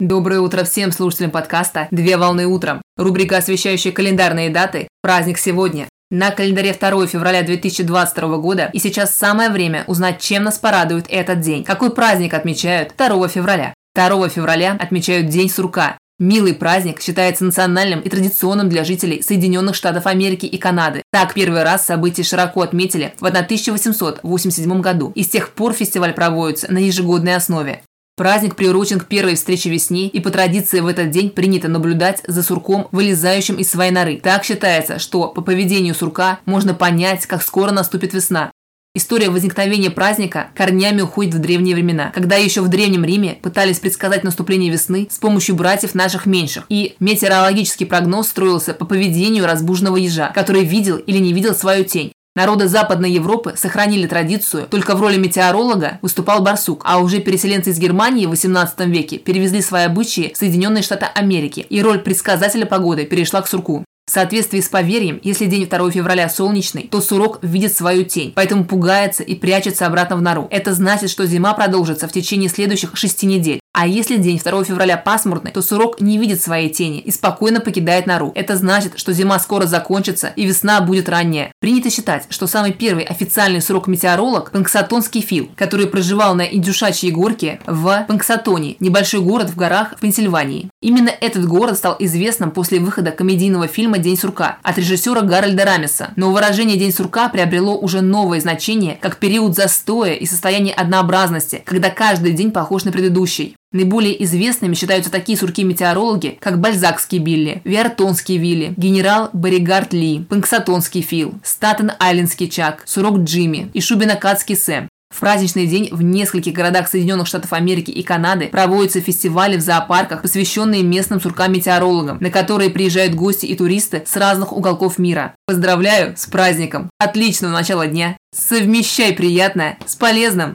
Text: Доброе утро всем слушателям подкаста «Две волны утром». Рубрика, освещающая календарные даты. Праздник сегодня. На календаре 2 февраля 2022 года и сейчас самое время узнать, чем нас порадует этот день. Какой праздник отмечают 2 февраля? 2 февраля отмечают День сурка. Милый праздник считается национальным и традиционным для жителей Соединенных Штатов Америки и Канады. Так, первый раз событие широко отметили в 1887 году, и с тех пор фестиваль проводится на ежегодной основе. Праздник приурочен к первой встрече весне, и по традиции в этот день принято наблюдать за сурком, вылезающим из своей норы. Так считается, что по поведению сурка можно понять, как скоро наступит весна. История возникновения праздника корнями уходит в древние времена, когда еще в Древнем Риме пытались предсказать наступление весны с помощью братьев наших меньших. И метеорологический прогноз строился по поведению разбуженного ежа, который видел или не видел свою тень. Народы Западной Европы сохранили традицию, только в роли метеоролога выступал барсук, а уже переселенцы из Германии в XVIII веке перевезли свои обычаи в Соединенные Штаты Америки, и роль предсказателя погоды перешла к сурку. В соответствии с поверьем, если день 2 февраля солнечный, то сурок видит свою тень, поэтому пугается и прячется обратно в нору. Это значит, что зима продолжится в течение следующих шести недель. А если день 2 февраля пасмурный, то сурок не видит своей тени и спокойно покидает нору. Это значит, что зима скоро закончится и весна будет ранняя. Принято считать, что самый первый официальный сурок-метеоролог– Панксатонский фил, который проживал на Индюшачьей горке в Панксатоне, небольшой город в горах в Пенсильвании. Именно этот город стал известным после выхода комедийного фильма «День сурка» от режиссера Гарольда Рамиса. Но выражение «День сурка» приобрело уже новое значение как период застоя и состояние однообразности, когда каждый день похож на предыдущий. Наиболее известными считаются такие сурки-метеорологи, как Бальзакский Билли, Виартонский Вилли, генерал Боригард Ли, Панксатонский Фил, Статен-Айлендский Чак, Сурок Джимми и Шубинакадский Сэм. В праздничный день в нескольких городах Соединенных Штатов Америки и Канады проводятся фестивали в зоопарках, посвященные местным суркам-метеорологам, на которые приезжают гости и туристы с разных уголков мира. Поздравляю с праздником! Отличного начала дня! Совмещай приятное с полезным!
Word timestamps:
Доброе 0.00 0.40
утро 0.40 0.64
всем 0.64 0.90
слушателям 0.90 1.30
подкаста 1.30 1.86
«Две 1.92 2.16
волны 2.16 2.48
утром». 2.48 2.82
Рубрика, 2.96 3.36
освещающая 3.36 3.92
календарные 3.92 4.50
даты. 4.50 4.88
Праздник 5.02 5.38
сегодня. 5.38 5.88
На 6.10 6.32
календаре 6.32 6.72
2 6.72 7.06
февраля 7.06 7.44
2022 7.44 8.38
года 8.38 8.70
и 8.72 8.80
сейчас 8.80 9.14
самое 9.14 9.50
время 9.50 9.84
узнать, 9.86 10.20
чем 10.20 10.42
нас 10.42 10.58
порадует 10.58 11.06
этот 11.08 11.38
день. 11.38 11.62
Какой 11.62 11.94
праздник 11.94 12.34
отмечают 12.34 12.92
2 12.98 13.28
февраля? 13.28 13.72
2 13.94 14.28
февраля 14.30 14.76
отмечают 14.80 15.28
День 15.28 15.48
сурка. 15.48 15.96
Милый 16.18 16.54
праздник 16.54 17.00
считается 17.00 17.44
национальным 17.44 18.00
и 18.00 18.08
традиционным 18.08 18.68
для 18.68 18.82
жителей 18.82 19.22
Соединенных 19.22 19.76
Штатов 19.76 20.06
Америки 20.06 20.46
и 20.46 20.58
Канады. 20.58 21.02
Так, 21.12 21.34
первый 21.34 21.62
раз 21.62 21.86
событие 21.86 22.24
широко 22.24 22.62
отметили 22.62 23.14
в 23.20 23.26
1887 23.26 24.80
году, 24.80 25.12
и 25.14 25.22
с 25.22 25.28
тех 25.28 25.50
пор 25.50 25.72
фестиваль 25.72 26.14
проводится 26.14 26.72
на 26.72 26.78
ежегодной 26.78 27.36
основе. 27.36 27.82
Праздник 28.16 28.54
приурочен 28.54 29.00
к 29.00 29.06
первой 29.06 29.34
встрече 29.34 29.70
весне, 29.70 30.06
и 30.06 30.20
по 30.20 30.30
традиции 30.30 30.78
в 30.78 30.86
этот 30.86 31.10
день 31.10 31.30
принято 31.30 31.66
наблюдать 31.66 32.22
за 32.28 32.44
сурком, 32.44 32.86
вылезающим 32.92 33.56
из 33.56 33.68
своей 33.68 33.90
норы. 33.90 34.20
Так 34.22 34.44
считается, 34.44 35.00
что 35.00 35.26
по 35.28 35.42
поведению 35.42 35.96
сурка 35.96 36.38
можно 36.44 36.74
понять, 36.74 37.26
как 37.26 37.42
скоро 37.42 37.72
наступит 37.72 38.14
весна. 38.14 38.52
История 38.96 39.30
возникновения 39.30 39.90
праздника 39.90 40.50
корнями 40.54 41.00
уходит 41.00 41.34
в 41.34 41.40
древние 41.40 41.74
времена, 41.74 42.12
когда 42.14 42.36
еще 42.36 42.60
в 42.60 42.68
Древнем 42.68 43.04
Риме 43.04 43.38
пытались 43.42 43.80
предсказать 43.80 44.22
наступление 44.22 44.70
весны 44.70 45.08
с 45.10 45.18
помощью 45.18 45.56
братьев 45.56 45.96
наших 45.96 46.26
меньших. 46.26 46.66
И 46.68 46.94
метеорологический 47.00 47.86
прогноз 47.86 48.28
строился 48.28 48.72
по 48.72 48.84
поведению 48.84 49.46
разбуженного 49.46 49.96
ежа, 49.96 50.30
который 50.32 50.64
видел 50.64 50.98
или 50.98 51.18
не 51.18 51.32
видел 51.32 51.56
свою 51.56 51.82
тень. 51.84 52.12
Народы 52.36 52.66
Западной 52.66 53.12
Европы 53.12 53.54
сохранили 53.56 54.08
традицию, 54.08 54.66
только 54.68 54.96
в 54.96 55.00
роли 55.00 55.16
метеоролога 55.18 56.00
выступал 56.02 56.42
барсук, 56.42 56.82
а 56.84 56.98
уже 56.98 57.20
переселенцы 57.20 57.70
из 57.70 57.78
Германии 57.78 58.26
в 58.26 58.32
XVIII 58.32 58.86
веке 58.86 59.18
перевезли 59.18 59.62
свои 59.62 59.84
обычаи 59.84 60.32
в 60.34 60.36
Соединенные 60.36 60.82
Штаты 60.82 61.06
Америки, 61.14 61.64
и 61.68 61.80
роль 61.80 62.00
предсказателя 62.00 62.66
погоды 62.66 63.04
перешла 63.04 63.40
к 63.40 63.46
сурку. 63.46 63.84
В 64.06 64.10
соответствии 64.10 64.60
с 64.60 64.68
поверьем, 64.68 65.20
если 65.22 65.46
день 65.46 65.68
2 65.68 65.90
февраля 65.92 66.28
солнечный, 66.28 66.88
то 66.90 67.00
сурок 67.00 67.38
видит 67.42 67.72
свою 67.72 68.02
тень, 68.02 68.32
поэтому 68.34 68.64
пугается 68.64 69.22
и 69.22 69.36
прячется 69.36 69.86
обратно 69.86 70.16
в 70.16 70.22
нору. 70.22 70.48
Это 70.50 70.74
значит, 70.74 71.10
что 71.10 71.26
зима 71.26 71.54
продолжится 71.54 72.08
в 72.08 72.12
течение 72.12 72.50
следующих 72.50 72.96
шести 72.96 73.26
недель. 73.26 73.60
А 73.76 73.88
если 73.88 74.18
день 74.18 74.38
2 74.38 74.62
февраля 74.62 74.96
пасмурный, 74.96 75.50
то 75.50 75.60
сурок 75.60 76.00
не 76.00 76.16
видит 76.16 76.40
своей 76.40 76.70
тени 76.70 77.00
и 77.00 77.10
спокойно 77.10 77.58
покидает 77.58 78.06
нору. 78.06 78.30
Это 78.36 78.56
значит, 78.56 78.92
что 78.94 79.12
зима 79.12 79.36
скоро 79.40 79.66
закончится 79.66 80.32
и 80.36 80.46
весна 80.46 80.80
будет 80.80 81.08
ранняя. 81.08 81.50
Принято 81.58 81.90
считать, 81.90 82.26
что 82.30 82.46
самый 82.46 82.72
первый 82.72 83.02
официальный 83.02 83.60
сурок-метеоролог– 83.60 84.50
Панксатонский 84.52 85.22
фил, 85.22 85.50
который 85.56 85.88
проживал 85.88 86.36
на 86.36 86.42
Индюшачьей 86.42 87.10
горке 87.10 87.58
в 87.66 88.04
Панксатоне, 88.06 88.76
небольшой 88.78 89.22
город 89.22 89.50
в 89.50 89.56
горах 89.56 89.96
в 89.96 90.00
Пенсильвании. 90.00 90.70
Именно 90.80 91.08
этот 91.08 91.44
город 91.44 91.76
стал 91.76 91.96
известным 91.98 92.52
после 92.52 92.78
выхода 92.78 93.10
комедийного 93.10 93.66
фильма 93.66 93.98
«День 93.98 94.16
сурка» 94.16 94.58
от 94.62 94.78
режиссера 94.78 95.22
Гарольда 95.22 95.64
Рамиса. 95.64 96.10
Но 96.14 96.30
выражение 96.30 96.78
«День 96.78 96.92
сурка» 96.92 97.28
приобрело 97.28 97.76
уже 97.76 98.02
новое 98.02 98.38
значение 98.38 98.98
как 99.00 99.16
период 99.16 99.56
застоя 99.56 100.12
и 100.14 100.26
состояние 100.26 100.74
однообразности, 100.74 101.60
когда 101.66 101.90
каждый 101.90 102.34
день 102.34 102.52
похож 102.52 102.84
на 102.84 102.92
предыдущий. 102.92 103.56
Наиболее 103.74 104.22
известными 104.22 104.74
считаются 104.74 105.10
такие 105.10 105.36
сурки-метеорологи, 105.36 106.38
как 106.40 106.60
Бальзакский 106.60 107.18
Билли, 107.18 107.60
Виартонский 107.64 108.36
Вилли, 108.36 108.72
генерал 108.76 109.30
Боригард 109.32 109.92
Ли, 109.92 110.20
Панксатонский 110.30 111.02
Фил, 111.02 111.34
Статен-Айлендский 111.42 112.48
Чак, 112.48 112.84
Сурок 112.86 113.18
Джимми 113.18 113.70
и 113.74 113.80
Шубинакадский 113.80 114.54
Сэм. 114.56 114.88
В 115.12 115.18
праздничный 115.18 115.66
день 115.66 115.88
в 115.90 116.02
нескольких 116.02 116.52
городах 116.52 116.88
Соединенных 116.88 117.26
Штатов 117.26 117.52
Америки 117.52 117.90
и 117.90 118.04
Канады 118.04 118.46
проводятся 118.46 119.00
фестивали 119.00 119.56
в 119.56 119.60
зоопарках, 119.60 120.22
посвященные 120.22 120.84
местным 120.84 121.20
суркам-метеорологам, 121.20 122.18
на 122.20 122.30
которые 122.30 122.70
приезжают 122.70 123.14
гости 123.14 123.46
и 123.46 123.56
туристы 123.56 124.04
с 124.06 124.16
разных 124.16 124.52
уголков 124.52 124.98
мира. 124.98 125.34
Поздравляю 125.46 126.16
с 126.16 126.26
праздником! 126.26 126.90
Отличного 126.98 127.52
начала 127.52 127.88
дня! 127.88 128.16
Совмещай 128.32 129.12
приятное 129.12 129.78
с 129.84 129.96
полезным! 129.96 130.54